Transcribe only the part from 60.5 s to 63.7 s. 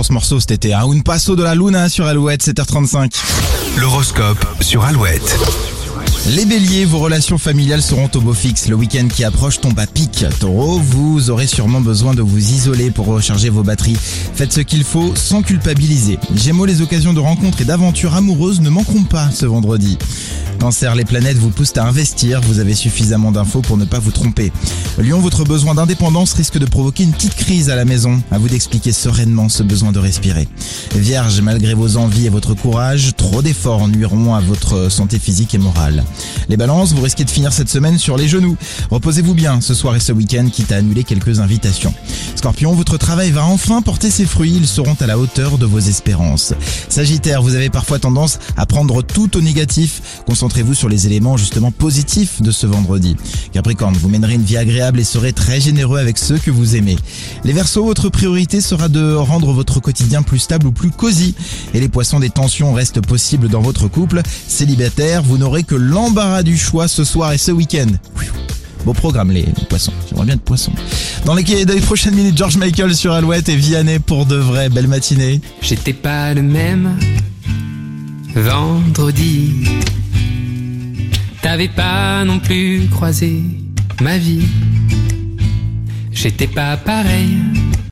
ou plus cosy. Et les Poissons, des tensions restent possibles dans